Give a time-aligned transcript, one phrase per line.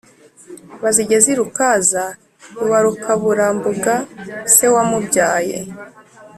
[0.81, 2.03] bazigeze i rukaza
[2.63, 3.93] iwa rukaburambuga
[4.53, 5.57] se wamubyaye.